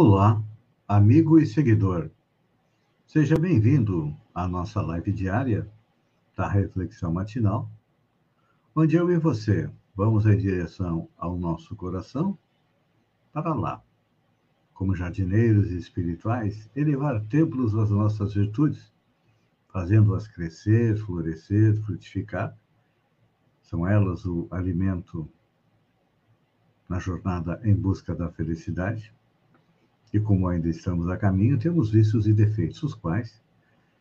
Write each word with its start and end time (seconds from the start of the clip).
Olá, 0.00 0.40
amigo 0.86 1.40
e 1.40 1.44
seguidor. 1.44 2.08
Seja 3.04 3.36
bem-vindo 3.36 4.16
à 4.32 4.46
nossa 4.46 4.80
live 4.80 5.10
diária 5.10 5.68
da 6.36 6.46
Reflexão 6.46 7.12
Matinal, 7.12 7.68
onde 8.76 8.94
eu 8.94 9.10
e 9.10 9.18
você 9.18 9.68
vamos 9.96 10.24
em 10.24 10.38
direção 10.38 11.08
ao 11.18 11.36
nosso 11.36 11.74
coração 11.74 12.38
para 13.32 13.52
lá, 13.52 13.82
como 14.72 14.94
jardineiros 14.94 15.72
espirituais, 15.72 16.70
elevar 16.76 17.20
templos 17.24 17.74
às 17.74 17.90
nossas 17.90 18.34
virtudes, 18.34 18.92
fazendo-as 19.66 20.28
crescer, 20.28 20.96
florescer, 20.96 21.74
frutificar. 21.82 22.56
São 23.62 23.84
elas 23.84 24.24
o 24.24 24.46
alimento 24.52 25.28
na 26.88 27.00
jornada 27.00 27.60
em 27.64 27.74
busca 27.74 28.14
da 28.14 28.30
felicidade 28.30 29.17
e 30.12 30.18
como 30.18 30.48
ainda 30.48 30.68
estamos 30.68 31.08
a 31.08 31.16
caminho, 31.16 31.58
temos 31.58 31.90
vícios 31.90 32.26
e 32.26 32.32
defeitos, 32.32 32.82
os 32.82 32.94
quais, 32.94 33.40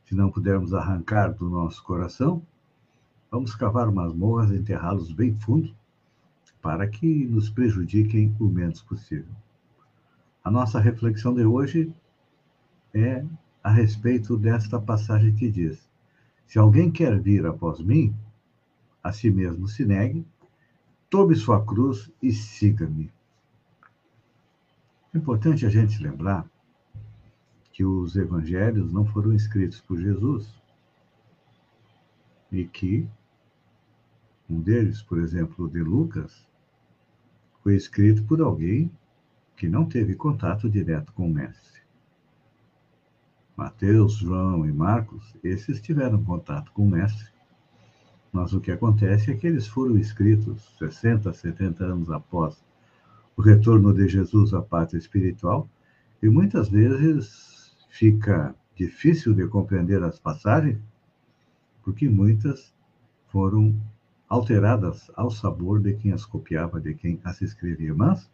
se 0.05 0.15
não 0.15 0.31
pudermos 0.31 0.73
arrancar 0.73 1.33
do 1.33 1.49
nosso 1.49 1.83
coração, 1.83 2.41
vamos 3.29 3.55
cavar 3.55 3.91
masmorras 3.91 4.51
e 4.51 4.55
enterrá-los 4.55 5.11
bem 5.11 5.35
fundo, 5.35 5.75
para 6.61 6.87
que 6.87 7.25
nos 7.27 7.49
prejudiquem 7.49 8.35
o 8.39 8.47
menos 8.47 8.81
possível. 8.81 9.33
A 10.43 10.49
nossa 10.49 10.79
reflexão 10.79 11.33
de 11.33 11.45
hoje 11.45 11.93
é 12.93 13.23
a 13.61 13.69
respeito 13.69 14.37
desta 14.37 14.79
passagem 14.79 15.35
que 15.35 15.51
diz: 15.51 15.89
Se 16.45 16.57
alguém 16.57 16.89
quer 16.89 17.19
vir 17.19 17.45
após 17.45 17.81
mim, 17.81 18.15
a 19.03 19.11
si 19.11 19.29
mesmo 19.29 19.67
se 19.67 19.85
negue, 19.85 20.25
tome 21.09 21.35
sua 21.35 21.63
cruz 21.65 22.09
e 22.21 22.31
siga-me. 22.31 23.11
É 25.13 25.17
importante 25.17 25.65
a 25.65 25.69
gente 25.69 26.01
lembrar 26.01 26.49
que 27.71 27.85
os 27.85 28.15
evangelhos 28.15 28.91
não 28.91 29.05
foram 29.05 29.33
escritos 29.33 29.79
por 29.79 29.99
Jesus 29.99 30.53
e 32.51 32.65
que 32.65 33.07
um 34.49 34.61
deles, 34.61 35.01
por 35.01 35.19
exemplo, 35.19 35.65
o 35.65 35.69
de 35.69 35.81
Lucas, 35.81 36.47
foi 37.61 37.75
escrito 37.75 38.23
por 38.23 38.41
alguém 38.41 38.89
que 39.55 39.67
não 39.67 39.85
teve 39.85 40.15
contato 40.15 40.69
direto 40.69 41.11
com 41.13 41.27
o 41.27 41.33
mestre. 41.33 41.81
Mateus, 43.55 44.13
João 44.13 44.65
e 44.65 44.71
Marcos, 44.71 45.35
esses 45.43 45.81
tiveram 45.81 46.23
contato 46.23 46.71
com 46.71 46.85
o 46.85 46.89
mestre, 46.89 47.27
mas 48.31 48.53
o 48.53 48.61
que 48.61 48.71
acontece 48.71 49.31
é 49.31 49.35
que 49.35 49.47
eles 49.47 49.67
foram 49.67 49.97
escritos 49.97 50.75
60, 50.77 51.33
70 51.33 51.83
anos 51.83 52.11
após 52.11 52.63
o 53.37 53.41
retorno 53.41 53.93
de 53.93 54.07
Jesus 54.07 54.51
à 54.53 54.61
pátria 54.61 54.97
espiritual, 54.97 55.69
e 56.21 56.27
muitas 56.27 56.69
vezes 56.69 57.77
fica 57.87 58.55
difícil 58.75 59.33
de 59.35 59.47
compreender 59.47 60.03
as 60.03 60.19
passagens, 60.19 60.79
porque 61.83 62.09
muitas 62.09 62.73
foram 63.27 63.79
alteradas 64.27 65.09
ao 65.15 65.29
sabor 65.29 65.79
de 65.79 65.93
quem 65.93 66.11
as 66.11 66.25
copiava, 66.25 66.81
de 66.81 66.95
quem 66.95 67.19
as 67.23 67.39
escrevia. 67.41 67.93
Mas, 67.93 68.29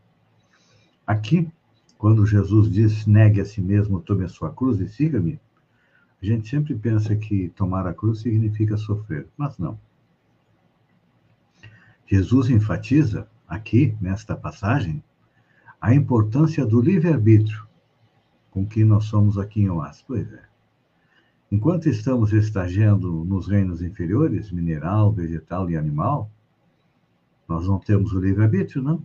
aqui, 1.05 1.51
quando 1.97 2.25
Jesus 2.25 2.72
diz, 2.72 3.05
negue 3.05 3.41
a 3.41 3.45
si 3.45 3.61
mesmo, 3.61 4.01
tome 4.01 4.23
a 4.23 4.29
sua 4.29 4.53
cruz 4.53 4.79
e 4.79 4.88
siga-me, 4.88 5.39
a 6.22 6.25
gente 6.25 6.47
sempre 6.47 6.73
pensa 6.75 7.13
que 7.13 7.49
tomar 7.49 7.85
a 7.85 7.94
cruz 7.94 8.19
significa 8.19 8.78
sofrer, 8.78 9.28
mas 9.38 9.57
não. 9.57 9.78
Jesus 12.07 12.49
enfatiza 12.49 13.28
aqui, 13.47 13.95
nesta 14.01 14.35
passagem, 14.35 15.03
a 15.79 15.93
importância 15.93 16.65
do 16.65 16.81
livre-arbítrio 16.81 17.67
com 18.49 18.65
que 18.65 18.83
nós 18.83 19.05
somos 19.05 19.37
aqui 19.37 19.63
em 19.63 19.69
Oás. 19.69 20.03
Pois 20.07 20.31
é. 20.31 20.43
Enquanto 21.51 21.87
estamos 21.87 22.31
estagiando 22.31 23.25
nos 23.25 23.47
reinos 23.47 23.81
inferiores, 23.81 24.51
mineral, 24.51 25.11
vegetal 25.11 25.69
e 25.69 25.75
animal, 25.75 26.29
nós 27.47 27.67
não 27.67 27.79
temos 27.79 28.13
o 28.13 28.19
livre-arbítrio, 28.19 28.81
não. 28.81 29.03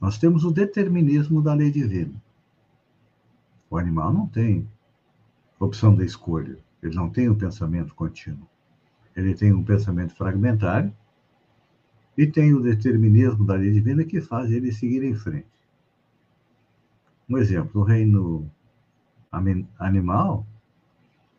Nós 0.00 0.18
temos 0.18 0.44
o 0.44 0.50
determinismo 0.50 1.40
da 1.40 1.54
lei 1.54 1.70
divina. 1.70 2.14
O 3.70 3.78
animal 3.78 4.12
não 4.12 4.26
tem 4.26 4.68
opção 5.58 5.94
de 5.94 6.04
escolha, 6.04 6.58
ele 6.82 6.94
não 6.94 7.08
tem 7.08 7.28
um 7.28 7.34
pensamento 7.34 7.94
contínuo. 7.94 8.46
Ele 9.16 9.34
tem 9.34 9.52
um 9.52 9.64
pensamento 9.64 10.14
fragmentário 10.14 10.92
e 12.16 12.26
tem 12.26 12.54
o 12.54 12.60
determinismo 12.60 13.44
da 13.44 13.54
lei 13.54 13.72
divina 13.72 14.04
que 14.04 14.20
faz 14.20 14.50
ele 14.50 14.72
seguir 14.72 15.02
em 15.02 15.14
frente. 15.14 15.46
Um 17.28 17.38
exemplo, 17.38 17.80
no 17.80 17.86
reino 17.86 18.50
animal, 19.78 20.46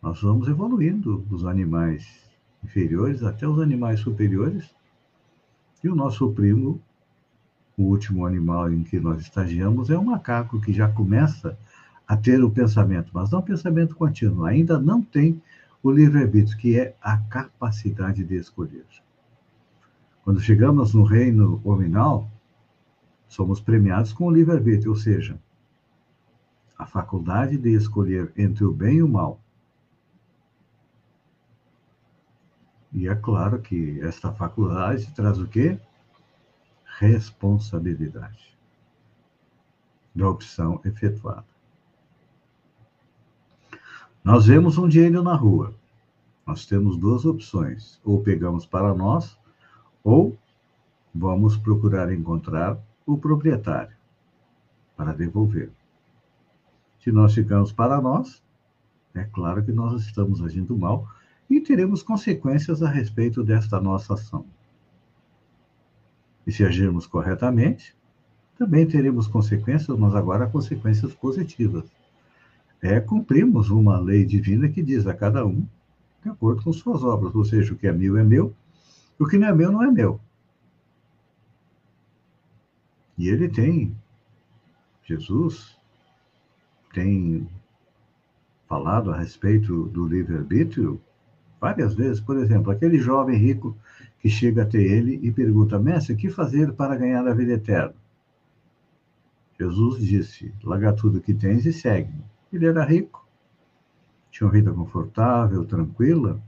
nós 0.01 0.21
vamos 0.21 0.47
evoluindo 0.47 1.19
dos 1.19 1.45
animais 1.45 2.25
inferiores 2.63 3.23
até 3.23 3.47
os 3.47 3.59
animais 3.59 3.99
superiores, 3.99 4.75
e 5.83 5.89
o 5.89 5.95
nosso 5.95 6.31
primo, 6.31 6.81
o 7.77 7.83
último 7.83 8.25
animal 8.25 8.71
em 8.73 8.83
que 8.83 8.99
nós 8.99 9.21
estagiamos, 9.21 9.89
é 9.89 9.97
o 9.97 10.03
macaco, 10.03 10.59
que 10.59 10.73
já 10.73 10.89
começa 10.89 11.57
a 12.07 12.17
ter 12.17 12.43
o 12.43 12.49
pensamento, 12.49 13.11
mas 13.13 13.29
não 13.31 13.39
o 13.39 13.43
pensamento 13.43 13.95
contínuo, 13.95 14.45
ainda 14.45 14.79
não 14.79 15.01
tem 15.01 15.41
o 15.83 15.91
livre-arbítrio, 15.91 16.57
que 16.57 16.79
é 16.79 16.95
a 17.01 17.17
capacidade 17.17 18.23
de 18.23 18.35
escolher. 18.35 18.85
Quando 20.25 20.41
chegamos 20.41 20.91
no 20.91 21.03
reino 21.03 21.61
nominal, 21.63 22.31
somos 23.27 23.61
premiados 23.61 24.11
com 24.11 24.25
o 24.25 24.31
livre-arbítrio, 24.31 24.89
ou 24.89 24.97
seja, 24.97 25.39
a 26.75 26.87
faculdade 26.87 27.59
de 27.59 27.69
escolher 27.75 28.33
entre 28.35 28.65
o 28.65 28.73
bem 28.73 28.97
e 28.97 29.03
o 29.03 29.07
mal. 29.07 29.39
E 32.91 33.07
é 33.07 33.13
claro 33.13 33.61
que 33.61 34.01
esta 34.01 34.33
faculdade 34.33 35.13
traz 35.13 35.37
o 35.37 35.47
quê? 35.47 35.79
Responsabilidade 36.97 38.57
da 40.15 40.27
opção 40.27 40.81
efetuada. 40.83 41.45
Nós 44.23 44.47
vemos 44.47 44.79
um 44.79 44.87
dinheiro 44.87 45.21
na 45.21 45.35
rua. 45.35 45.75
Nós 46.47 46.65
temos 46.65 46.97
duas 46.97 47.25
opções: 47.25 48.01
ou 48.03 48.23
pegamos 48.23 48.65
para 48.65 48.91
nós, 48.95 49.37
ou 50.05 50.37
vamos 51.13 51.57
procurar 51.57 52.13
encontrar 52.13 52.77
o 53.07 53.17
proprietário 53.17 53.95
para 54.95 55.13
devolver. 55.13 55.71
Se 56.99 57.11
nós 57.11 57.33
ficamos 57.33 57.71
para 57.71 57.99
nós, 57.99 58.41
é 59.15 59.23
claro 59.23 59.63
que 59.63 59.71
nós 59.71 59.99
estamos 60.03 60.43
agindo 60.43 60.77
mal 60.77 61.07
e 61.49 61.59
teremos 61.59 62.03
consequências 62.03 62.83
a 62.83 62.89
respeito 62.89 63.43
desta 63.43 63.81
nossa 63.81 64.13
ação. 64.13 64.45
E 66.45 66.51
se 66.51 66.63
agirmos 66.63 67.07
corretamente, 67.07 67.95
também 68.57 68.85
teremos 68.85 69.27
consequências, 69.27 69.97
mas 69.97 70.13
agora 70.13 70.47
consequências 70.47 71.13
positivas. 71.15 71.85
É 72.79 72.99
cumprimos 72.99 73.71
uma 73.71 73.99
lei 73.99 74.23
divina 74.23 74.69
que 74.69 74.83
diz 74.83 75.07
a 75.07 75.15
cada 75.15 75.45
um 75.45 75.65
de 76.23 76.29
acordo 76.29 76.63
com 76.63 76.71
suas 76.71 77.03
obras, 77.03 77.33
ou 77.33 77.43
seja, 77.43 77.73
o 77.73 77.75
que 77.75 77.87
é 77.87 77.91
meu 77.91 78.17
é 78.17 78.23
meu 78.23 78.53
o 79.19 79.25
que 79.25 79.37
não 79.37 79.47
é 79.47 79.53
meu 79.53 79.71
não 79.71 79.83
é 79.83 79.91
meu. 79.91 80.19
E 83.17 83.29
ele 83.29 83.47
tem, 83.47 83.95
Jesus 85.03 85.77
tem 86.93 87.47
falado 88.67 89.11
a 89.11 89.17
respeito 89.17 89.85
do 89.87 90.05
livre-arbítrio 90.05 91.01
várias 91.59 91.93
vezes. 91.93 92.19
Por 92.19 92.37
exemplo, 92.37 92.71
aquele 92.71 92.97
jovem 92.97 93.37
rico 93.37 93.77
que 94.19 94.29
chega 94.29 94.63
até 94.63 94.79
ele 94.79 95.19
e 95.23 95.31
pergunta: 95.31 95.79
Mestre, 95.79 96.13
o 96.13 96.17
que 96.17 96.29
fazer 96.29 96.73
para 96.73 96.97
ganhar 96.97 97.25
a 97.27 97.33
vida 97.33 97.53
eterna? 97.53 97.95
Jesus 99.57 100.05
disse: 100.05 100.53
Larga 100.63 100.93
tudo 100.93 101.21
que 101.21 101.33
tens 101.33 101.65
e 101.65 101.71
segue-me. 101.71 102.23
Ele 102.51 102.65
era 102.65 102.83
rico, 102.83 103.25
tinha 104.29 104.47
uma 104.47 104.53
vida 104.53 104.73
confortável, 104.73 105.63
tranquila, 105.65 106.41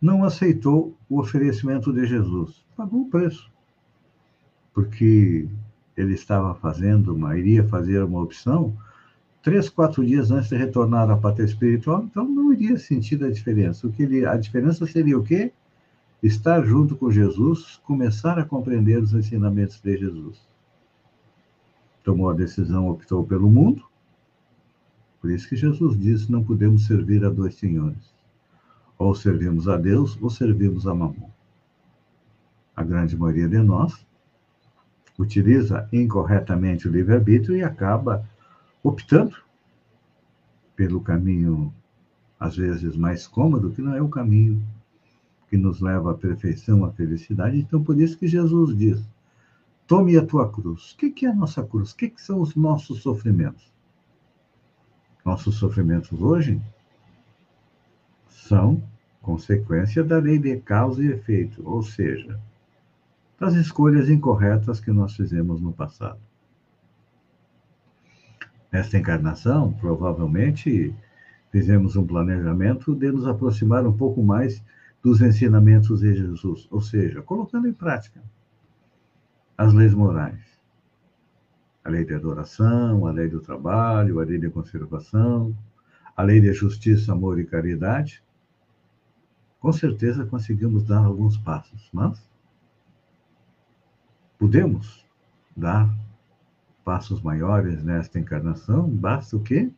não 0.00 0.24
aceitou 0.24 0.96
o 1.08 1.20
oferecimento 1.20 1.92
de 1.92 2.06
Jesus. 2.06 2.64
Pagou 2.76 3.02
o 3.02 3.10
preço. 3.10 3.50
porque 4.72 5.48
ele 5.96 6.14
estava 6.14 6.54
fazendo 6.54 7.14
uma, 7.14 7.36
iria 7.36 7.66
fazer 7.66 8.02
uma 8.02 8.22
opção 8.22 8.74
três, 9.42 9.68
quatro 9.68 10.04
dias 10.04 10.30
antes 10.30 10.48
de 10.48 10.56
retornar 10.56 11.10
à 11.10 11.16
pátria 11.16 11.44
espiritual, 11.44 12.04
então 12.04 12.24
não 12.28 12.52
iria 12.52 12.78
sentir 12.78 13.22
a 13.24 13.30
diferença. 13.30 13.86
O 13.86 13.92
que 13.92 14.02
ele, 14.02 14.26
a 14.26 14.36
diferença 14.36 14.86
seria 14.86 15.18
o 15.18 15.22
quê? 15.22 15.52
Estar 16.22 16.62
junto 16.64 16.96
com 16.96 17.10
Jesus, 17.10 17.80
começar 17.84 18.38
a 18.38 18.44
compreender 18.44 19.02
os 19.02 19.12
ensinamentos 19.14 19.80
de 19.80 19.96
Jesus. 19.96 20.38
Tomou 22.04 22.30
a 22.30 22.34
decisão, 22.34 22.88
optou 22.88 23.24
pelo 23.24 23.50
mundo. 23.50 23.84
Por 25.20 25.30
isso 25.30 25.48
que 25.48 25.56
Jesus 25.56 25.98
disse: 25.98 26.30
não 26.30 26.44
podemos 26.44 26.86
servir 26.86 27.24
a 27.24 27.30
dois 27.30 27.54
senhores. 27.54 28.19
Ou 29.00 29.14
servimos 29.14 29.66
a 29.66 29.78
Deus 29.78 30.18
ou 30.20 30.28
servimos 30.28 30.86
a 30.86 30.94
Mamon. 30.94 31.30
A 32.76 32.84
grande 32.84 33.16
maioria 33.16 33.48
de 33.48 33.58
nós 33.58 34.06
utiliza 35.18 35.88
incorretamente 35.90 36.86
o 36.86 36.92
livre-arbítrio 36.92 37.56
e 37.56 37.62
acaba 37.62 38.28
optando 38.82 39.38
pelo 40.76 41.00
caminho, 41.00 41.72
às 42.38 42.58
vezes, 42.58 42.94
mais 42.94 43.26
cômodo, 43.26 43.70
que 43.70 43.80
não 43.80 43.94
é 43.94 44.02
o 44.02 44.08
caminho 44.10 44.62
que 45.48 45.56
nos 45.56 45.80
leva 45.80 46.10
à 46.10 46.14
perfeição, 46.14 46.84
à 46.84 46.92
felicidade. 46.92 47.58
Então, 47.58 47.82
por 47.82 47.98
isso 47.98 48.18
que 48.18 48.28
Jesus 48.28 48.76
diz: 48.76 49.02
tome 49.86 50.14
a 50.18 50.26
tua 50.26 50.52
cruz. 50.52 50.92
O 50.92 50.96
que 50.98 51.24
é 51.24 51.30
a 51.30 51.34
nossa 51.34 51.64
cruz? 51.64 51.92
O 51.92 51.96
que 51.96 52.12
são 52.18 52.38
os 52.42 52.54
nossos 52.54 53.00
sofrimentos? 53.00 53.72
Nossos 55.24 55.54
sofrimentos 55.56 56.20
hoje 56.20 56.60
são 58.48 58.82
consequência 59.22 60.02
da 60.02 60.18
lei 60.18 60.38
de 60.38 60.56
causa 60.58 61.02
e 61.02 61.08
efeito, 61.08 61.62
ou 61.68 61.82
seja, 61.82 62.38
das 63.38 63.54
escolhas 63.54 64.08
incorretas 64.08 64.80
que 64.80 64.90
nós 64.90 65.14
fizemos 65.14 65.60
no 65.60 65.72
passado 65.72 66.20
nesta 68.70 68.96
encarnação, 68.96 69.72
provavelmente 69.72 70.94
fizemos 71.50 71.96
um 71.96 72.06
planejamento 72.06 72.94
de 72.94 73.10
nos 73.10 73.26
aproximar 73.26 73.86
um 73.86 73.92
pouco 73.92 74.22
mais 74.22 74.62
dos 75.02 75.20
ensinamentos 75.20 76.00
de 76.00 76.14
Jesus, 76.14 76.68
ou 76.70 76.80
seja, 76.80 77.22
colocando 77.22 77.66
em 77.66 77.72
prática 77.72 78.22
as 79.56 79.72
leis 79.72 79.92
morais. 79.92 80.40
A 81.82 81.88
lei 81.88 82.04
de 82.04 82.14
adoração, 82.14 83.06
a 83.06 83.10
lei 83.10 83.28
do 83.28 83.40
trabalho, 83.40 84.20
a 84.20 84.24
lei 84.24 84.38
de 84.38 84.50
conservação, 84.50 85.56
a 86.16 86.22
lei 86.22 86.40
de 86.40 86.52
justiça, 86.52 87.12
amor 87.12 87.40
e 87.40 87.46
caridade. 87.46 88.22
Com 89.60 89.72
certeza 89.72 90.24
conseguimos 90.24 90.84
dar 90.84 91.04
alguns 91.04 91.36
passos, 91.36 91.88
mas 91.92 92.26
podemos 94.38 95.06
dar 95.54 95.94
passos 96.82 97.20
maiores 97.20 97.84
nesta 97.84 98.18
encarnação, 98.18 98.88
basta 98.88 99.36
o 99.36 99.42
quê? 99.42 99.70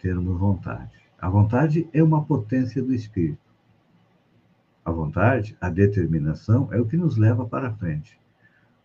Termos 0.00 0.36
vontade. 0.36 0.98
A 1.16 1.28
vontade 1.28 1.88
é 1.92 2.02
uma 2.02 2.24
potência 2.24 2.82
do 2.82 2.92
espírito. 2.92 3.38
A 4.84 4.90
vontade, 4.90 5.56
a 5.60 5.70
determinação, 5.70 6.68
é 6.72 6.80
o 6.80 6.86
que 6.86 6.96
nos 6.96 7.16
leva 7.16 7.46
para 7.46 7.72
frente. 7.74 8.18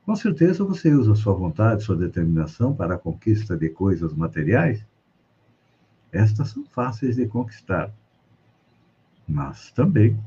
Com 0.06 0.16
certeza 0.16 0.64
você 0.64 0.94
usa 0.94 1.16
sua 1.16 1.34
vontade, 1.34 1.84
sua 1.84 1.96
determinação 1.96 2.76
para 2.76 2.94
a 2.94 3.00
conquista 3.00 3.58
de 3.58 3.70
coisas 3.70 4.14
materiais. 4.14 4.86
Estas 6.12 6.50
são 6.50 6.64
fáceis 6.66 7.16
de 7.16 7.26
conquistar. 7.26 7.92
Mas 9.28 9.72
também, 9.72 10.20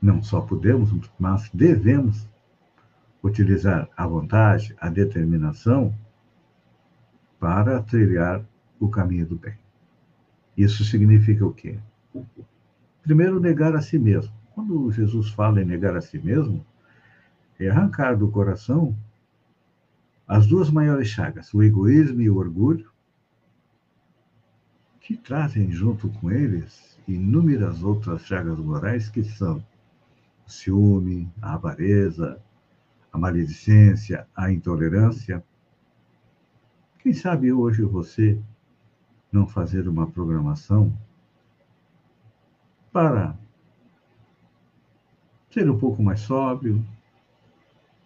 não 0.00 0.22
só 0.22 0.40
podemos, 0.40 0.90
mas 1.18 1.48
devemos 1.52 2.28
utilizar 3.22 3.88
a 3.96 4.06
vontade, 4.06 4.74
a 4.80 4.88
determinação 4.88 5.94
para 7.38 7.82
trilhar 7.82 8.44
o 8.78 8.88
caminho 8.88 9.26
do 9.26 9.36
bem. 9.36 9.58
Isso 10.56 10.84
significa 10.84 11.46
o 11.46 11.52
quê? 11.52 11.78
Primeiro, 13.02 13.40
negar 13.40 13.74
a 13.74 13.82
si 13.82 13.98
mesmo. 13.98 14.32
Quando 14.54 14.90
Jesus 14.90 15.30
fala 15.30 15.62
em 15.62 15.64
negar 15.64 15.96
a 15.96 16.00
si 16.00 16.18
mesmo, 16.18 16.64
é 17.58 17.68
arrancar 17.68 18.16
do 18.16 18.30
coração 18.30 18.96
as 20.26 20.46
duas 20.46 20.70
maiores 20.70 21.08
chagas, 21.08 21.52
o 21.52 21.62
egoísmo 21.62 22.20
e 22.20 22.30
o 22.30 22.36
orgulho, 22.36 22.90
que 25.00 25.16
trazem 25.16 25.70
junto 25.72 26.08
com 26.08 26.30
eles 26.30 26.89
inúmeras 27.06 27.82
outras 27.82 28.22
chagas 28.26 28.58
morais 28.58 29.08
que 29.08 29.22
são 29.22 29.64
o 30.46 30.50
ciúme, 30.50 31.30
a 31.40 31.54
avareza, 31.54 32.40
a 33.12 33.18
maledicência, 33.18 34.26
a 34.34 34.50
intolerância. 34.50 35.44
Quem 36.98 37.12
sabe 37.12 37.52
hoje 37.52 37.82
você 37.82 38.38
não 39.32 39.46
fazer 39.46 39.88
uma 39.88 40.06
programação 40.10 40.96
para 42.92 43.36
ser 45.50 45.68
um 45.70 45.78
pouco 45.78 46.02
mais 46.02 46.20
sóbrio, 46.20 46.84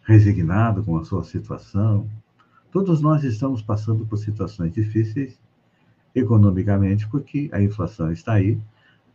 resignado 0.03 0.85
com 0.85 0.97
a 0.97 1.05
sua 1.05 1.25
situação. 1.25 2.09
Todos 2.71 3.01
nós 3.01 3.25
estamos 3.25 3.63
passando 3.63 4.07
por 4.07 4.17
situações 4.17 4.73
difíceis 4.73 5.39
economicamente, 6.15 7.09
porque 7.09 7.51
a 7.53 7.61
inflação 7.61 8.13
está 8.13 8.35
aí, 8.35 8.59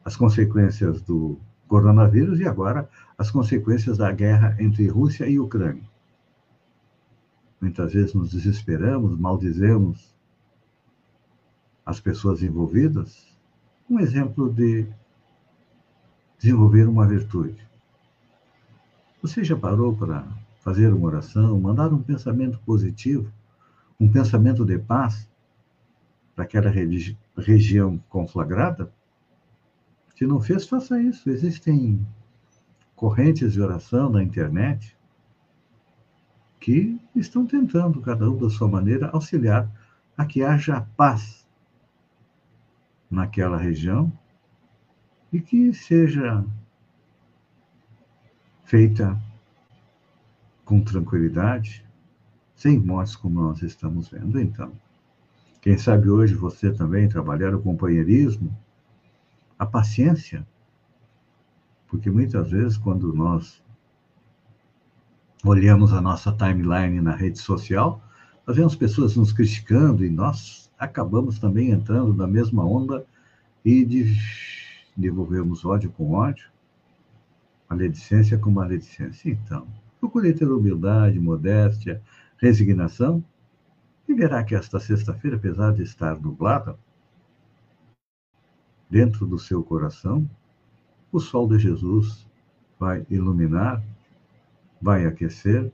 as 0.04 0.16
consequências 0.16 1.02
do 1.02 1.40
coronavírus 1.68 2.40
e 2.40 2.48
agora 2.48 2.90
as 3.18 3.30
consequências 3.30 3.98
da 3.98 4.12
guerra 4.12 4.56
entre 4.60 4.88
Rússia 4.88 5.28
e 5.28 5.40
Ucrânia. 5.40 5.84
Muitas 7.62 7.94
vezes 7.94 8.14
nos 8.14 8.32
desesperamos, 8.32 9.18
maldizemos 9.18 10.16
as 11.86 12.00
pessoas 12.00 12.42
envolvidas. 12.42 13.28
Um 13.90 14.00
exemplo 14.00 14.52
de 14.52 14.88
desenvolver 16.38 16.88
uma 16.88 17.08
virtude. 17.08 17.68
Você 19.22 19.44
já 19.44 19.58
parou 19.58 19.96
para 19.96 20.26
fazer 20.62 20.94
uma 20.94 21.08
oração, 21.08 21.60
mandar 21.60 21.92
um 21.94 22.02
pensamento 22.02 22.58
positivo, 22.60 23.30
um 24.00 24.10
pensamento 24.10 24.64
de 24.64 24.78
paz 24.78 25.28
para 26.34 26.46
aquela 26.46 26.70
regi 26.70 27.18
região 27.38 27.98
conflagrada? 28.10 28.92
Se 30.20 30.28
não 30.28 30.42
fez, 30.42 30.68
faça 30.68 31.02
isso. 31.02 31.30
Existem 31.30 32.06
correntes 32.94 33.54
de 33.54 33.62
oração 33.62 34.10
na 34.10 34.22
internet 34.22 34.94
que 36.60 37.00
estão 37.16 37.46
tentando, 37.46 38.02
cada 38.02 38.30
um 38.30 38.38
da 38.38 38.50
sua 38.50 38.68
maneira, 38.68 39.10
auxiliar 39.14 39.72
a 40.18 40.26
que 40.26 40.44
haja 40.44 40.86
paz 40.98 41.48
naquela 43.10 43.56
região 43.56 44.12
e 45.32 45.40
que 45.40 45.74
seja 45.74 46.44
feita 48.66 49.18
com 50.66 50.82
tranquilidade, 50.82 51.86
sem 52.58 52.78
mortes 52.78 53.16
como 53.16 53.40
nós 53.40 53.62
estamos 53.62 54.10
vendo. 54.10 54.38
Então, 54.38 54.74
quem 55.62 55.78
sabe 55.78 56.10
hoje 56.10 56.36
você 56.36 56.74
também 56.74 57.08
trabalhar 57.08 57.56
o 57.56 57.62
companheirismo, 57.62 58.54
a 59.60 59.66
paciência, 59.66 60.48
porque 61.88 62.10
muitas 62.10 62.50
vezes 62.50 62.78
quando 62.78 63.14
nós 63.14 63.62
olhamos 65.44 65.92
a 65.92 66.00
nossa 66.00 66.32
timeline 66.32 67.02
na 67.02 67.14
rede 67.14 67.40
social, 67.40 68.02
nós 68.48 68.56
vemos 68.56 68.76
pessoas 68.76 69.16
nos 69.18 69.34
criticando 69.34 70.04
e 70.06 70.10
nós 70.10 70.72
acabamos 70.80 71.38
também 71.40 71.72
entrando 71.72 72.14
na 72.14 72.26
mesma 72.26 72.66
onda 72.66 73.06
e 73.64 73.84
de, 73.84 74.18
devolvemos 74.96 75.66
ódio 75.66 75.92
com 75.92 76.14
ódio, 76.14 76.50
maledicência 77.70 78.38
com 78.38 78.50
maledicência. 78.50 79.30
Então, 79.30 79.68
procure 80.00 80.34
ter 80.34 80.50
humildade, 80.50 81.20
modéstia, 81.20 82.02
resignação 82.38 83.24
e 84.08 84.14
verá 84.14 84.44
que 84.44 84.56
esta 84.56 84.80
sexta-feira, 84.80 85.36
apesar 85.36 85.74
de 85.74 85.84
estar 85.84 86.20
nublada, 86.20 86.78
dentro 88.90 89.26
do 89.26 89.38
seu 89.38 89.64
coração, 89.64 90.28
o 91.12 91.20
sol 91.20 91.48
de 91.48 91.60
Jesus 91.60 92.26
vai 92.80 93.06
iluminar, 93.10 93.84
vai 94.82 95.06
aquecer 95.06 95.72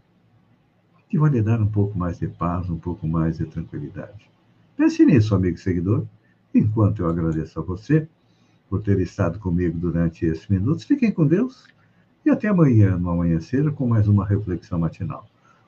e 1.12 1.18
vai 1.18 1.30
lhe 1.30 1.42
dar 1.42 1.62
um 1.62 1.68
pouco 1.68 1.98
mais 1.98 2.20
de 2.20 2.28
paz, 2.28 2.70
um 2.70 2.78
pouco 2.78 3.08
mais 3.08 3.38
de 3.38 3.46
tranquilidade. 3.46 4.30
Pense 4.76 5.06
nisso, 5.06 5.34
amigo 5.34 5.58
seguidor, 5.58 6.06
enquanto 6.54 7.02
eu 7.02 7.10
agradeço 7.10 7.60
a 7.60 7.64
você 7.64 8.08
por 8.70 8.82
ter 8.82 9.00
estado 9.00 9.40
comigo 9.40 9.78
durante 9.78 10.26
esses 10.26 10.48
minutos. 10.48 10.84
Fiquem 10.84 11.12
com 11.12 11.26
Deus 11.26 11.66
e 12.26 12.30
até 12.30 12.48
amanhã, 12.48 12.98
no 12.98 13.10
amanhecer, 13.10 13.72
com 13.72 13.88
mais 13.88 14.08
uma 14.08 14.26
reflexão 14.26 14.80
matinal. 14.80 15.28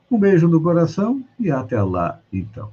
Um 0.10 0.20
beijo 0.20 0.48
no 0.48 0.62
coração 0.62 1.24
e 1.40 1.52
até 1.52 1.82
lá, 1.82 2.20
então. 2.34 2.72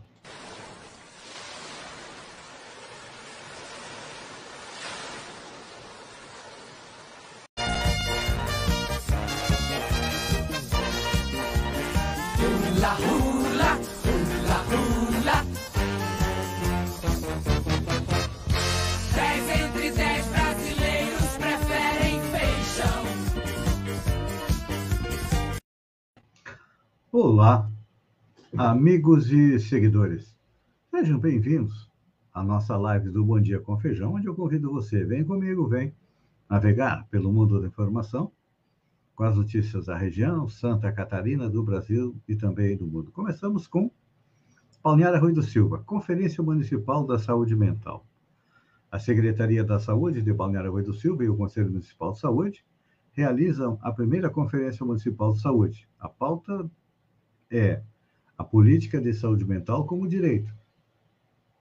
Olá, 27.26 27.73
amigos 28.54 29.33
e 29.33 29.59
seguidores. 29.59 30.37
Sejam 30.90 31.19
bem-vindos 31.19 31.90
à 32.35 32.43
nossa 32.43 32.76
live 32.76 33.09
do 33.09 33.25
Bom 33.25 33.40
Dia 33.40 33.59
com 33.59 33.78
Feijão, 33.78 34.12
onde 34.12 34.26
eu 34.26 34.35
convido 34.35 34.71
você, 34.71 35.07
vem 35.07 35.25
comigo, 35.25 35.66
vem 35.66 35.95
navegar 36.50 37.09
pelo 37.09 37.33
mundo 37.33 37.59
da 37.59 37.66
informação 37.66 38.31
com 39.14 39.25
as 39.25 39.37
notícias 39.37 39.87
da 39.87 39.97
região, 39.97 40.47
Santa 40.50 40.93
Catarina, 40.93 41.49
do 41.49 41.62
Brasil 41.62 42.14
e 42.28 42.37
também 42.37 42.76
do 42.76 42.87
mundo. 42.87 43.11
Começamos 43.11 43.66
com 43.66 43.90
Balneário 44.83 45.19
Rui 45.19 45.33
do 45.33 45.43
Silva, 45.43 45.78
Conferência 45.78 46.45
Municipal 46.45 47.07
da 47.07 47.19
Saúde 47.19 47.57
Mental. 47.57 48.07
A 48.93 48.99
Secretaria 48.99 49.64
da 49.64 49.81
Saúde 49.81 50.21
de 50.21 50.31
Balneário 50.31 50.73
Rui 50.73 50.83
do 50.83 50.93
Silva 50.93 51.25
e 51.25 51.31
o 51.31 51.37
Conselho 51.38 51.71
Municipal 51.71 52.12
de 52.12 52.21
Saúde 52.21 52.62
realizam 53.12 53.78
a 53.81 53.90
primeira 53.90 54.28
Conferência 54.28 54.85
Municipal 54.85 55.33
de 55.33 55.40
Saúde. 55.40 55.88
A 55.99 56.07
pauta 56.07 56.71
é 57.54 57.80
a 58.37 58.42
política 58.42 59.00
de 59.00 59.14
saúde 59.14 59.44
mental 59.44 59.87
como 59.87 60.08
direito, 60.08 60.52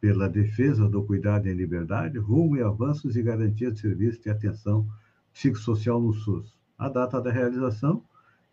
pela 0.01 0.27
defesa 0.27 0.89
do 0.89 1.03
cuidado 1.03 1.47
em 1.47 1.53
liberdade, 1.53 2.17
rumo 2.17 2.57
e 2.57 2.63
avanços 2.63 3.15
e 3.15 3.21
garantia 3.21 3.71
de 3.71 3.79
serviço 3.79 4.19
de 4.19 4.29
atenção 4.31 4.87
psicossocial 5.31 6.01
no 6.01 6.11
SUS. 6.11 6.57
A 6.79 6.89
data 6.89 7.21
da 7.21 7.31
realização 7.31 8.03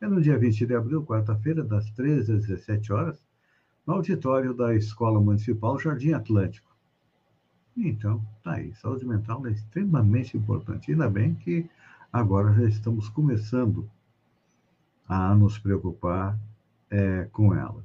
é 0.01 0.07
no 0.07 0.21
dia 0.21 0.39
20 0.39 0.67
de 0.67 0.75
abril, 0.75 1.03
quarta-feira, 1.03 1.65
das 1.65 1.91
13 1.93 2.35
às 2.35 2.47
17 2.47 2.93
horas, 2.93 3.25
no 3.87 3.95
auditório 3.95 4.53
da 4.53 4.75
Escola 4.75 5.19
Municipal 5.19 5.79
Jardim 5.79 6.13
Atlântico. 6.13 6.71
Então, 7.75 8.23
tá 8.45 8.53
aí. 8.53 8.75
Saúde 8.75 9.07
mental 9.07 9.47
é 9.47 9.51
extremamente 9.51 10.37
importante. 10.37 10.93
Ainda 10.93 11.09
bem 11.09 11.35
que 11.35 11.69
agora 12.13 12.53
já 12.53 12.65
estamos 12.65 13.09
começando 13.09 13.91
a 15.09 15.35
nos 15.35 15.59
preocupar 15.59 16.39
é, 16.91 17.29
com 17.33 17.55
ela. 17.55 17.85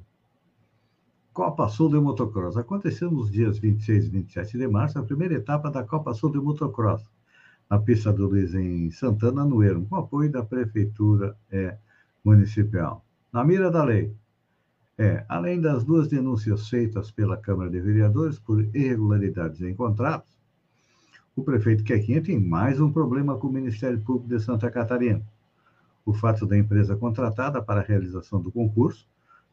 Copa 1.32 1.68
Sul 1.68 1.90
de 1.90 2.00
Motocross. 2.00 2.56
Aconteceu 2.56 3.10
nos 3.10 3.30
dias 3.30 3.58
26 3.58 4.06
e 4.06 4.08
27 4.08 4.58
de 4.58 4.66
março 4.66 4.98
a 4.98 5.02
primeira 5.02 5.34
etapa 5.34 5.70
da 5.70 5.84
Copa 5.84 6.14
Sul 6.14 6.32
de 6.32 6.38
Motocross 6.38 7.10
na 7.68 7.78
pista 7.78 8.12
do 8.12 8.26
Luiz 8.26 8.54
em 8.54 8.90
Santana, 8.90 9.44
no 9.44 9.62
Ermo, 9.62 9.86
com 9.86 9.96
apoio 9.96 10.30
da 10.30 10.42
Prefeitura 10.42 11.36
é, 11.50 11.76
Municipal. 12.24 13.04
Na 13.32 13.44
mira 13.44 13.70
da 13.70 13.84
lei, 13.84 14.14
é, 14.96 15.24
além 15.28 15.60
das 15.60 15.84
duas 15.84 16.08
denúncias 16.08 16.68
feitas 16.68 17.10
pela 17.10 17.36
Câmara 17.36 17.68
de 17.68 17.80
Vereadores 17.80 18.38
por 18.38 18.60
irregularidades 18.74 19.60
em 19.60 19.74
contratos, 19.74 20.36
o 21.34 21.42
prefeito 21.42 21.84
Quequinha 21.84 22.22
tem 22.22 22.40
mais 22.40 22.80
um 22.80 22.90
problema 22.90 23.36
com 23.36 23.48
o 23.48 23.52
Ministério 23.52 24.00
Público 24.00 24.28
de 24.28 24.40
Santa 24.42 24.70
Catarina. 24.70 25.22
O 26.06 26.14
fato 26.14 26.46
da 26.46 26.56
empresa 26.56 26.96
contratada 26.96 27.60
para 27.60 27.80
a 27.80 27.84
realização 27.84 28.40
do 28.40 28.50
concurso 28.50 29.06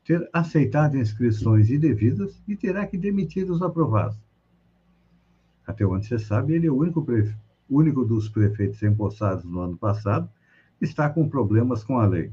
ter 0.06 0.30
aceitado 0.32 0.98
inscrições 0.98 1.70
indevidas 1.70 2.42
e 2.48 2.56
terá 2.56 2.88
que 2.88 2.98
demitir 2.98 3.52
os 3.52 3.62
aprovados. 3.62 4.18
Até 5.68 5.86
onde 5.86 6.06
você 6.06 6.18
sabe, 6.18 6.54
ele 6.54 6.68
é 6.68 6.72
o 6.72 6.78
único 6.78 7.04
prefeito 7.04 7.44
único 7.70 8.06
dos 8.06 8.30
prefeitos 8.30 8.82
empossados 8.84 9.44
no 9.44 9.60
ano 9.60 9.78
passado, 9.78 10.30
está 10.80 11.10
com 11.10 11.28
problemas 11.28 11.84
com 11.84 11.98
a 11.98 12.06
lei. 12.06 12.32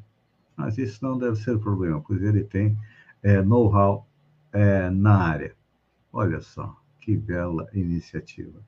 Mas 0.56 0.76
isso 0.78 1.04
não 1.04 1.18
deve 1.18 1.36
ser 1.36 1.58
problema, 1.58 2.00
pois 2.00 2.22
ele 2.22 2.44
tem 2.44 2.76
é, 3.22 3.40
know-how 3.42 4.06
é, 4.52 4.90
na 4.90 5.16
área. 5.16 5.54
Olha 6.12 6.40
só, 6.40 6.76
que 7.00 7.16
bela 7.16 7.68
iniciativa. 7.72 8.60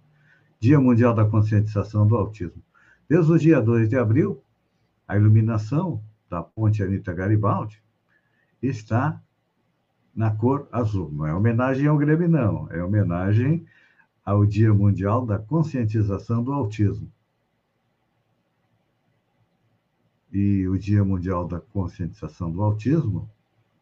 Dia 0.59 0.81
Mundial 0.81 1.15
da 1.15 1.25
Conscientização 1.25 2.07
do 2.07 2.17
Autismo. 2.17 2.63
Desde 3.09 3.33
o 3.33 3.39
dia 3.39 3.61
2 3.61 3.89
de 3.89 3.97
abril, 3.97 4.43
a 5.07 5.17
iluminação 5.17 6.03
da 6.29 6.43
Ponte 6.43 6.83
Anitta 6.83 7.13
Garibaldi 7.13 7.83
está 8.63 9.21
na 10.15 10.31
cor 10.31 10.69
azul. 10.71 11.11
Não 11.13 11.27
é 11.27 11.35
homenagem 11.35 11.87
ao 11.87 11.99
Grêmio, 11.99 12.29
não. 12.29 12.71
É 12.71 12.83
homenagem 12.83 13.67
ao 14.25 14.47
Dia 14.47 14.73
Mundial 14.73 15.27
da 15.27 15.39
Conscientização 15.39 16.43
do 16.43 16.53
Autismo. 16.53 17.11
E 20.33 20.67
o 20.69 20.79
Dia 20.79 21.05
Mundial 21.05 21.47
da 21.47 21.61
Conscientização 21.61 22.51
do 22.51 22.63
Autismo 22.63 23.29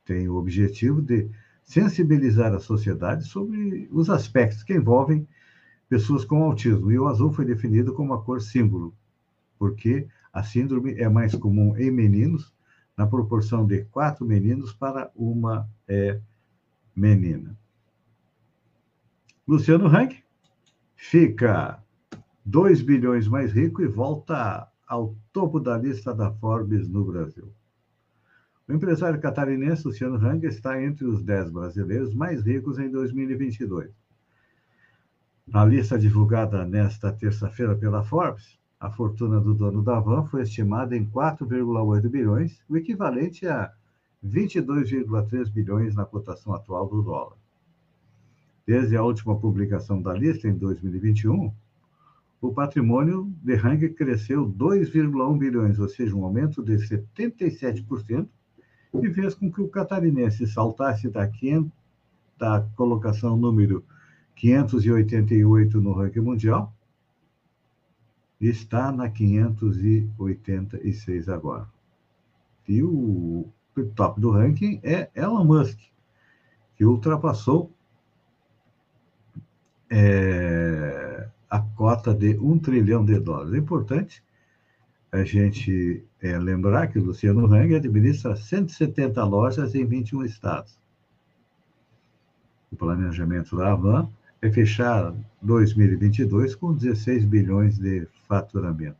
tem 0.04 0.28
o 0.28 0.36
objetivo 0.36 1.00
de 1.00 1.30
sensibilizar 1.62 2.52
a 2.52 2.58
sociedade 2.58 3.24
sobre 3.24 3.88
os 3.92 4.10
aspectos 4.10 4.64
que 4.64 4.74
envolvem 4.74 5.28
pessoas 5.88 6.24
com 6.24 6.42
autismo. 6.42 6.90
E 6.90 6.98
o 6.98 7.06
azul 7.06 7.32
foi 7.32 7.44
definido 7.44 7.94
como 7.94 8.12
a 8.12 8.22
cor 8.22 8.40
símbolo, 8.40 8.92
porque 9.56 10.08
a 10.32 10.42
síndrome 10.42 10.94
é 10.94 11.08
mais 11.08 11.34
comum 11.34 11.76
em 11.76 11.90
meninos, 11.90 12.54
na 12.96 13.06
proporção 13.06 13.66
de 13.66 13.84
quatro 13.84 14.24
meninos 14.26 14.72
para 14.72 15.10
uma 15.14 15.68
é, 15.88 16.20
menina. 16.94 17.56
Luciano 19.46 19.88
Rank 19.88 20.16
fica 20.94 21.82
2 22.44 22.82
bilhões 22.82 23.26
mais 23.26 23.52
rico 23.52 23.82
e 23.82 23.88
volta 23.88 24.68
ao 24.86 25.16
topo 25.32 25.58
da 25.58 25.78
lista 25.78 26.14
da 26.14 26.30
Forbes 26.32 26.88
no 26.88 27.04
Brasil. 27.04 27.52
O 28.68 28.72
empresário 28.72 29.20
catarinense 29.20 29.84
Luciano 29.86 30.16
Hang 30.16 30.46
está 30.46 30.80
entre 30.80 31.04
os 31.04 31.24
10 31.24 31.50
brasileiros 31.50 32.14
mais 32.14 32.42
ricos 32.42 32.78
em 32.78 32.88
2022. 32.88 33.90
Na 35.46 35.64
lista 35.64 35.98
divulgada 35.98 36.64
nesta 36.64 37.12
terça-feira 37.12 37.74
pela 37.74 38.04
Forbes, 38.04 38.56
a 38.80 38.90
fortuna 38.90 39.38
do 39.38 39.52
dono 39.52 39.82
da 39.82 40.00
van 40.00 40.24
foi 40.24 40.40
estimada 40.40 40.96
em 40.96 41.04
4,8 41.04 42.08
bilhões, 42.08 42.58
o 42.66 42.78
equivalente 42.78 43.46
a 43.46 43.70
22,3 44.26 45.52
bilhões 45.52 45.94
na 45.94 46.06
cotação 46.06 46.54
atual 46.54 46.88
do 46.88 47.02
dólar. 47.02 47.36
Desde 48.66 48.96
a 48.96 49.02
última 49.02 49.38
publicação 49.38 50.00
da 50.00 50.14
lista, 50.14 50.48
em 50.48 50.54
2021, 50.54 51.52
o 52.40 52.54
patrimônio 52.54 53.30
de 53.42 53.54
Hang 53.54 53.86
cresceu 53.90 54.48
2,1 54.48 55.38
bilhões, 55.38 55.78
ou 55.78 55.88
seja, 55.88 56.16
um 56.16 56.24
aumento 56.24 56.62
de 56.62 56.76
77%, 56.76 58.26
e 58.94 59.10
fez 59.12 59.34
com 59.34 59.52
que 59.52 59.60
o 59.60 59.68
catarinense 59.68 60.46
saltasse 60.46 61.10
da, 61.10 61.28
500, 61.28 61.70
da 62.38 62.66
colocação 62.76 63.36
número 63.36 63.84
588 64.36 65.80
no 65.80 65.92
ranking 65.92 66.20
mundial 66.20 66.74
está 68.40 68.90
na 68.90 69.08
586 69.08 71.28
agora. 71.28 71.68
E 72.66 72.82
o 72.82 73.48
top 73.94 74.20
do 74.20 74.30
ranking 74.30 74.80
é 74.82 75.10
Elon 75.14 75.44
Musk, 75.44 75.78
que 76.76 76.84
ultrapassou 76.84 77.72
é, 79.90 81.28
a 81.50 81.60
cota 81.60 82.14
de 82.14 82.38
um 82.38 82.58
trilhão 82.58 83.04
de 83.04 83.18
dólares. 83.18 83.54
É 83.54 83.58
importante 83.58 84.22
a 85.12 85.24
gente 85.24 86.04
é, 86.22 86.38
lembrar 86.38 86.86
que 86.86 86.98
o 86.98 87.04
Luciano 87.04 87.52
Hang 87.52 87.74
administra 87.74 88.36
170 88.36 89.22
lojas 89.24 89.74
em 89.74 89.84
21 89.84 90.24
estados. 90.24 90.78
O 92.70 92.76
planejamento 92.76 93.56
da 93.56 93.72
Avan 93.72 94.08
é 94.40 94.50
fechar 94.50 95.12
2022 95.42 96.54
com 96.54 96.72
16 96.72 97.24
bilhões 97.24 97.78
de 97.78 98.06
faturamento. 98.30 98.96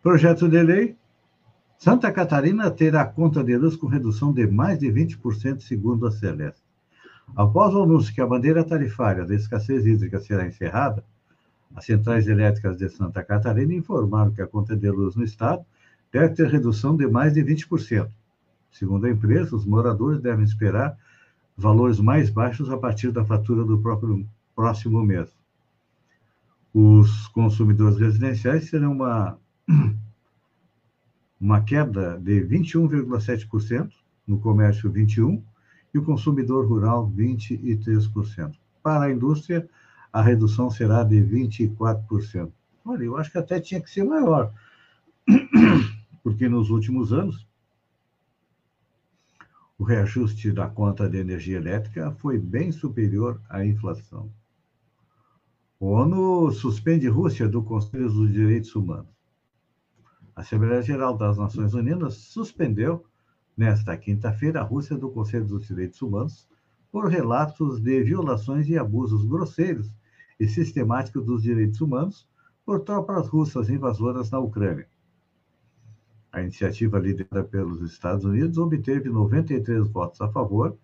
Projeto 0.00 0.48
de 0.48 0.62
lei. 0.62 0.96
Santa 1.76 2.12
Catarina 2.12 2.70
terá 2.70 3.04
conta 3.04 3.42
de 3.42 3.56
luz 3.56 3.74
com 3.74 3.88
redução 3.88 4.32
de 4.32 4.46
mais 4.46 4.78
de 4.78 4.86
20%, 4.86 5.60
segundo 5.60 6.06
a 6.06 6.12
Celeste. 6.12 6.62
Após 7.34 7.74
o 7.74 7.82
anúncio 7.82 8.14
que 8.14 8.20
a 8.20 8.26
bandeira 8.26 8.62
tarifária 8.62 9.24
da 9.24 9.34
escassez 9.34 9.84
hídrica 9.84 10.20
será 10.20 10.46
encerrada, 10.46 11.04
as 11.74 11.84
centrais 11.84 12.28
elétricas 12.28 12.76
de 12.76 12.88
Santa 12.88 13.24
Catarina 13.24 13.74
informaram 13.74 14.30
que 14.30 14.42
a 14.42 14.46
conta 14.46 14.76
de 14.76 14.88
luz 14.88 15.16
no 15.16 15.24
estado 15.24 15.64
deve 16.12 16.34
ter 16.34 16.46
redução 16.46 16.96
de 16.96 17.08
mais 17.08 17.34
de 17.34 17.42
20%. 17.42 18.08
Segundo 18.70 19.06
a 19.06 19.10
empresa, 19.10 19.56
os 19.56 19.66
moradores 19.66 20.20
devem 20.20 20.44
esperar 20.44 20.96
valores 21.56 21.98
mais 21.98 22.30
baixos 22.30 22.70
a 22.70 22.78
partir 22.78 23.10
da 23.10 23.24
fatura 23.24 23.64
do 23.64 23.80
próprio 23.80 24.24
próximo 24.54 25.02
mês. 25.02 25.43
Os 26.74 27.28
consumidores 27.28 27.96
residenciais 28.00 28.68
terão 28.68 28.90
uma, 28.90 29.38
uma 31.40 31.60
queda 31.60 32.18
de 32.18 32.44
21,7%, 32.44 33.92
no 34.26 34.40
comércio 34.40 34.92
21%, 34.92 35.40
e 35.94 35.98
o 35.98 36.04
consumidor 36.04 36.66
rural 36.66 37.08
23%. 37.16 38.56
Para 38.82 39.04
a 39.04 39.12
indústria, 39.12 39.68
a 40.12 40.20
redução 40.20 40.68
será 40.68 41.04
de 41.04 41.22
24%. 41.22 42.50
Olha, 42.84 43.04
eu 43.04 43.16
acho 43.16 43.30
que 43.30 43.38
até 43.38 43.60
tinha 43.60 43.80
que 43.80 43.88
ser 43.88 44.02
maior, 44.02 44.52
porque 46.24 46.48
nos 46.48 46.70
últimos 46.70 47.12
anos 47.12 47.46
o 49.78 49.84
reajuste 49.84 50.50
da 50.50 50.68
conta 50.68 51.08
de 51.08 51.18
energia 51.18 51.56
elétrica 51.56 52.10
foi 52.18 52.36
bem 52.36 52.72
superior 52.72 53.40
à 53.48 53.64
inflação. 53.64 54.28
ONU 55.86 56.50
suspende 56.50 57.06
Rússia 57.08 57.46
do 57.46 57.62
Conselho 57.62 58.10
dos 58.10 58.32
Direitos 58.32 58.74
Humanos. 58.74 59.12
A 60.34 60.40
Assembleia 60.40 60.80
Geral 60.80 61.14
das 61.14 61.36
Nações 61.36 61.74
Unidas 61.74 62.14
suspendeu, 62.14 63.04
nesta 63.54 63.94
quinta-feira, 63.94 64.60
a 64.60 64.64
Rússia 64.64 64.96
do 64.96 65.10
Conselho 65.10 65.44
dos 65.44 65.66
Direitos 65.66 66.00
Humanos 66.00 66.48
por 66.90 67.08
relatos 67.08 67.82
de 67.82 68.02
violações 68.02 68.66
e 68.66 68.78
abusos 68.78 69.26
grosseiros 69.26 69.92
e 70.40 70.48
sistemáticos 70.48 71.22
dos 71.26 71.42
direitos 71.42 71.82
humanos 71.82 72.26
por 72.64 72.80
tropas 72.80 73.28
russas 73.28 73.68
invasoras 73.68 74.30
na 74.30 74.38
Ucrânia. 74.38 74.88
A 76.32 76.40
iniciativa 76.40 76.98
liderada 76.98 77.44
pelos 77.44 77.82
Estados 77.82 78.24
Unidos 78.24 78.56
obteve 78.56 79.10
93 79.10 79.86
votos 79.88 80.18
a 80.22 80.28
favor, 80.28 80.78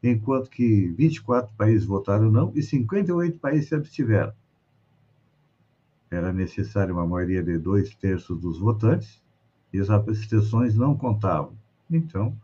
enquanto 0.00 0.48
que 0.48 0.92
24 0.92 1.52
países 1.56 1.84
votaram 1.84 2.30
não 2.30 2.52
e 2.54 2.62
58 2.62 3.40
países 3.40 3.68
se 3.68 3.74
abstiveram. 3.74 4.32
Era 6.10 6.32
necessária 6.32 6.92
uma 6.92 7.06
maioria 7.06 7.42
de 7.42 7.58
dois 7.58 7.94
terços 7.94 8.40
dos 8.40 8.58
votantes 8.58 9.22
e 9.72 9.80
as 9.80 9.90
abstenções 9.90 10.76
não 10.76 10.96
contavam. 10.96 11.56
Então, 11.90 12.36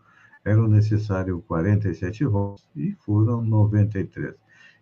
eram 0.44 0.66
necessários 0.66 1.42
47 1.46 2.24
votos 2.24 2.68
e 2.74 2.92
foram 2.92 3.42
93. 3.42 4.34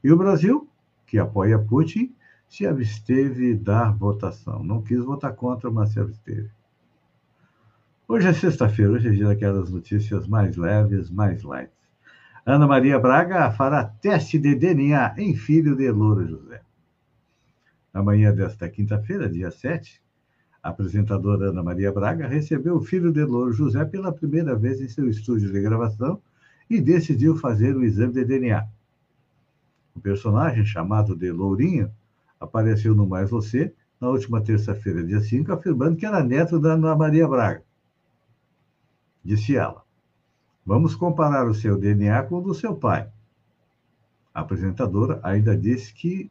E 0.02 0.12
o 0.12 0.16
Brasil, 0.16 0.68
que 1.06 1.18
apoia 1.18 1.58
Putin, 1.58 2.14
se 2.48 2.66
absteve 2.66 3.54
da 3.54 3.90
votação. 3.90 4.62
Não 4.62 4.82
quis 4.82 5.04
votar 5.04 5.34
contra, 5.34 5.70
mas 5.70 5.92
se 5.92 6.00
absteve. 6.00 6.50
Hoje 8.06 8.28
é 8.28 8.32
sexta-feira, 8.32 8.92
hoje 8.92 9.08
é 9.08 9.10
dia 9.10 9.26
daquelas 9.26 9.70
notícias 9.70 10.26
mais 10.26 10.56
leves, 10.56 11.10
mais 11.10 11.42
light. 11.42 11.70
Ana 12.46 12.66
Maria 12.66 12.98
Braga 12.98 13.50
fará 13.50 13.84
teste 13.84 14.38
de 14.38 14.54
DNA 14.54 15.14
em 15.18 15.36
filho 15.36 15.76
de 15.76 15.90
Loura 15.90 16.26
José. 16.26 16.62
Amanhã 17.92 18.34
desta 18.34 18.68
quinta-feira, 18.68 19.28
dia 19.28 19.50
7, 19.50 20.00
a 20.62 20.70
apresentadora 20.70 21.50
Ana 21.50 21.62
Maria 21.62 21.92
Braga 21.92 22.26
recebeu 22.26 22.76
o 22.76 22.82
filho 22.82 23.12
de 23.12 23.24
Louro 23.24 23.52
José 23.52 23.84
pela 23.84 24.12
primeira 24.12 24.54
vez 24.54 24.80
em 24.80 24.88
seu 24.88 25.08
estúdio 25.08 25.50
de 25.50 25.60
gravação 25.60 26.20
e 26.68 26.80
decidiu 26.80 27.36
fazer 27.36 27.76
o 27.76 27.84
exame 27.84 28.12
de 28.12 28.24
DNA. 28.24 28.66
O 29.94 30.00
personagem, 30.00 30.64
chamado 30.64 31.16
de 31.16 31.30
Lourinho, 31.32 31.90
apareceu 32.38 32.94
no 32.94 33.06
Mais 33.06 33.30
Você 33.30 33.72
na 34.00 34.08
última 34.08 34.40
terça-feira, 34.40 35.02
dia 35.02 35.20
5, 35.20 35.52
afirmando 35.52 35.96
que 35.96 36.06
era 36.06 36.22
neto 36.22 36.58
da 36.58 36.74
Ana 36.74 36.94
Maria 36.94 37.26
Braga. 37.26 37.64
Disse 39.24 39.56
ela: 39.56 39.82
Vamos 40.64 40.94
comparar 40.94 41.48
o 41.48 41.54
seu 41.54 41.78
DNA 41.78 42.22
com 42.24 42.36
o 42.36 42.42
do 42.42 42.54
seu 42.54 42.76
pai. 42.76 43.10
A 44.32 44.40
apresentadora 44.40 45.18
ainda 45.22 45.56
disse 45.56 45.92
que 45.92 46.30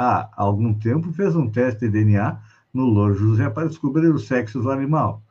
há 0.00 0.30
algum 0.34 0.72
tempo 0.72 1.12
fez 1.12 1.36
um 1.36 1.50
teste 1.50 1.88
de 1.88 1.90
DNA 1.90 2.40
no 2.72 2.86
Louro 2.86 3.14
José 3.14 3.50
para 3.50 3.68
descobrir 3.68 4.08
o 4.08 4.18
sexo 4.18 4.60
do 4.60 4.70
animal 4.70 5.22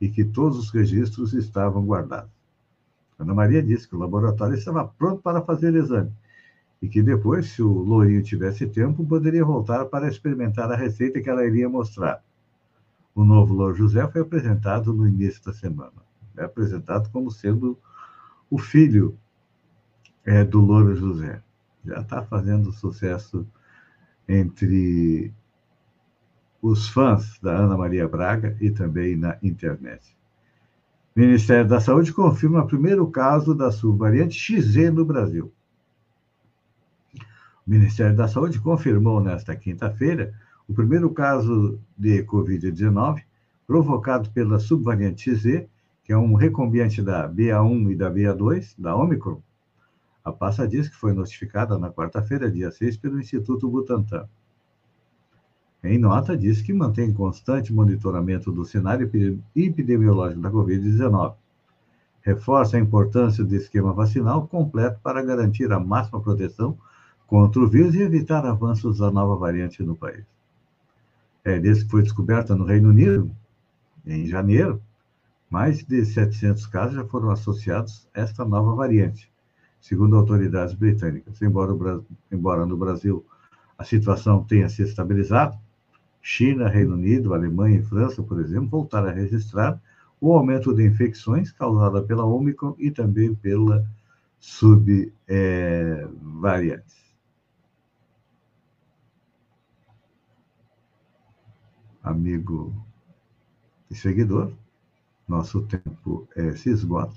e 0.00 0.08
que 0.08 0.24
todos 0.24 0.58
os 0.58 0.70
registros 0.70 1.32
estavam 1.32 1.84
guardados. 1.84 2.30
Ana 3.18 3.34
Maria 3.34 3.62
disse 3.62 3.88
que 3.88 3.96
o 3.96 3.98
laboratório 3.98 4.54
estava 4.54 4.86
pronto 4.86 5.22
para 5.22 5.40
fazer 5.40 5.72
o 5.72 5.78
exame 5.78 6.12
e 6.82 6.88
que 6.88 7.02
depois, 7.02 7.50
se 7.50 7.62
o 7.62 7.68
Lourinho 7.68 8.22
tivesse 8.22 8.66
tempo, 8.66 9.04
poderia 9.04 9.44
voltar 9.44 9.86
para 9.86 10.06
experimentar 10.06 10.70
a 10.70 10.76
receita 10.76 11.20
que 11.20 11.28
ela 11.28 11.44
iria 11.44 11.68
mostrar. 11.68 12.22
O 13.14 13.24
novo 13.24 13.54
Louro 13.54 13.74
José 13.74 14.06
foi 14.08 14.20
apresentado 14.20 14.92
no 14.92 15.08
início 15.08 15.42
da 15.42 15.52
semana 15.52 16.08
é 16.38 16.44
apresentado 16.44 17.10
como 17.10 17.30
sendo 17.30 17.76
o 18.50 18.58
filho 18.58 19.18
é, 20.24 20.44
do 20.44 20.60
Louro 20.60 20.94
José. 20.94 21.42
Já 21.84 22.00
está 22.00 22.22
fazendo 22.22 22.72
sucesso 22.72 23.46
entre 24.28 25.32
os 26.60 26.88
fãs 26.88 27.38
da 27.40 27.56
Ana 27.56 27.76
Maria 27.76 28.06
Braga 28.06 28.56
e 28.60 28.70
também 28.70 29.16
na 29.16 29.38
internet. 29.42 30.16
O 31.16 31.20
Ministério 31.20 31.66
da 31.68 31.80
Saúde 31.80 32.12
confirma 32.12 32.62
o 32.62 32.66
primeiro 32.66 33.06
caso 33.10 33.54
da 33.54 33.70
subvariante 33.70 34.38
XZ 34.38 34.92
no 34.92 35.04
Brasil. 35.04 35.52
O 37.14 37.70
Ministério 37.70 38.16
da 38.16 38.28
Saúde 38.28 38.60
confirmou 38.60 39.20
nesta 39.20 39.56
quinta-feira 39.56 40.34
o 40.68 40.74
primeiro 40.74 41.10
caso 41.10 41.80
de 41.96 42.22
Covid-19 42.24 43.22
provocado 43.66 44.30
pela 44.30 44.58
subvariante 44.58 45.34
XZ 45.34 45.68
que 46.08 46.12
é 46.14 46.16
um 46.16 46.32
recombiante 46.32 47.02
da 47.02 47.28
BA1 47.28 47.92
e 47.92 47.94
da 47.94 48.10
BA2, 48.10 48.74
da 48.78 48.96
Omicron, 48.96 49.42
a 50.28 50.32
pasta 50.32 50.66
diz 50.66 50.88
que 50.88 50.96
foi 50.96 51.12
notificada 51.12 51.78
na 51.78 51.90
quarta-feira, 51.90 52.50
dia 52.50 52.70
6, 52.70 52.96
pelo 52.98 53.20
Instituto 53.20 53.68
Butantan. 53.68 54.28
Em 55.82 55.98
nota, 55.98 56.36
diz 56.36 56.60
que 56.60 56.72
mantém 56.72 57.12
constante 57.12 57.72
monitoramento 57.72 58.50
do 58.50 58.64
cenário 58.64 59.10
epidemiológico 59.54 60.40
da 60.40 60.50
Covid-19. 60.50 61.34
Reforça 62.20 62.76
a 62.76 62.80
importância 62.80 63.44
do 63.44 63.54
esquema 63.54 63.92
vacinal 63.92 64.46
completo 64.48 64.98
para 65.02 65.22
garantir 65.22 65.72
a 65.72 65.78
máxima 65.78 66.20
proteção 66.20 66.76
contra 67.26 67.60
o 67.60 67.68
vírus 67.68 67.94
e 67.94 68.02
evitar 68.02 68.44
avanços 68.44 68.98
da 68.98 69.10
nova 69.10 69.36
variante 69.36 69.82
no 69.82 69.94
país. 69.94 70.24
É, 71.44 71.58
desde 71.58 71.84
que 71.84 71.90
foi 71.90 72.02
descoberta 72.02 72.56
no 72.56 72.64
Reino 72.64 72.88
Unido, 72.88 73.30
em 74.04 74.26
janeiro, 74.26 74.82
mais 75.48 75.84
de 75.84 76.04
700 76.04 76.66
casos 76.66 76.96
já 76.96 77.04
foram 77.04 77.30
associados 77.30 78.08
a 78.14 78.20
esta 78.20 78.44
nova 78.44 78.74
variante, 78.74 79.30
segundo 79.80 80.16
autoridades 80.16 80.74
britânicas. 80.74 81.40
Embora, 81.42 82.02
embora 82.30 82.66
no 82.66 82.76
Brasil 82.76 83.24
a 83.76 83.84
situação 83.84 84.42
tenha 84.44 84.68
se 84.68 84.82
estabilizado, 84.82 85.56
China, 86.20 86.68
Reino 86.68 86.94
Unido, 86.94 87.32
Alemanha 87.32 87.78
e 87.78 87.82
França, 87.82 88.22
por 88.22 88.40
exemplo, 88.40 88.68
voltaram 88.68 89.08
a 89.08 89.12
registrar 89.12 89.80
o 90.20 90.32
aumento 90.32 90.74
de 90.74 90.84
infecções 90.84 91.52
causada 91.52 92.02
pela 92.02 92.24
Omicron 92.24 92.74
e 92.78 92.90
também 92.90 93.34
pela 93.34 93.86
subvariante. 94.38 95.14
É, 95.28 96.08
Amigo 102.02 102.74
e 103.90 103.94
seguidor, 103.94 104.52
nosso 105.26 105.62
tempo 105.62 106.26
é, 106.34 106.52
se 106.52 106.70
esgota. 106.70 107.14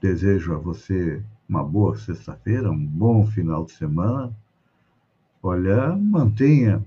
Desejo 0.00 0.52
a 0.52 0.58
você 0.58 1.22
uma 1.54 1.62
boa 1.62 1.96
sexta-feira, 1.96 2.68
um 2.68 2.84
bom 2.84 3.24
final 3.24 3.64
de 3.64 3.70
semana. 3.70 4.36
Olha, 5.40 5.94
mantenha 5.94 6.84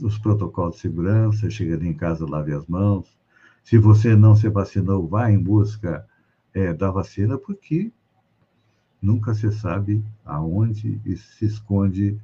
os 0.00 0.18
protocolos 0.18 0.76
de 0.76 0.80
segurança, 0.80 1.50
chegando 1.50 1.84
em 1.84 1.92
casa, 1.92 2.24
lave 2.24 2.54
as 2.54 2.66
mãos. 2.66 3.18
Se 3.62 3.76
você 3.76 4.16
não 4.16 4.34
se 4.34 4.48
vacinou, 4.48 5.06
vá 5.06 5.30
em 5.30 5.38
busca 5.38 6.06
é, 6.54 6.72
da 6.72 6.90
vacina, 6.90 7.36
porque 7.36 7.92
nunca 9.02 9.34
se 9.34 9.52
sabe 9.52 10.02
aonde 10.24 10.98
se 11.18 11.44
esconde 11.44 12.18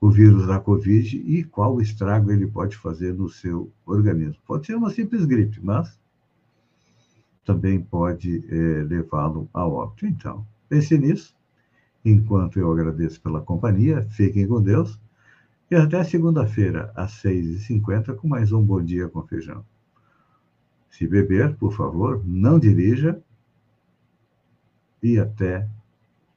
o 0.00 0.10
vírus 0.10 0.48
da 0.48 0.58
Covid 0.58 1.16
e 1.16 1.44
qual 1.44 1.80
estrago 1.80 2.32
ele 2.32 2.48
pode 2.48 2.76
fazer 2.76 3.14
no 3.14 3.28
seu 3.28 3.70
organismo. 3.86 4.42
Pode 4.44 4.66
ser 4.66 4.74
uma 4.74 4.90
simples 4.90 5.24
gripe, 5.24 5.60
mas 5.62 5.96
também 7.44 7.80
pode 7.80 8.44
é, 8.48 8.82
levá-lo 8.82 9.48
a 9.54 9.64
óbito. 9.64 10.06
Então, 10.06 10.44
Pense 10.74 10.98
nisso. 10.98 11.32
Enquanto 12.04 12.58
eu 12.58 12.68
agradeço 12.72 13.20
pela 13.20 13.40
companhia, 13.40 14.02
fiquem 14.10 14.44
com 14.44 14.60
Deus. 14.60 14.98
E 15.70 15.76
até 15.76 16.02
segunda-feira, 16.02 16.92
às 16.96 17.12
6h50, 17.22 18.16
com 18.16 18.26
mais 18.26 18.50
um 18.50 18.60
Bom 18.60 18.82
Dia 18.82 19.08
com 19.08 19.22
Feijão. 19.22 19.64
Se 20.90 21.06
beber, 21.06 21.54
por 21.54 21.72
favor, 21.72 22.20
não 22.26 22.58
dirija. 22.58 23.22
E 25.00 25.16
até 25.16 25.68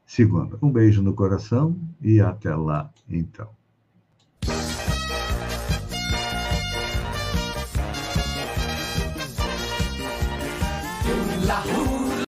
segunda. 0.05 0.55
Um 0.61 0.71
beijo 0.71 1.01
no 1.01 1.15
coração 1.15 1.75
e 1.99 2.21
até 2.21 2.55
lá, 2.55 2.93
então. 3.09 3.49
La 11.47 11.86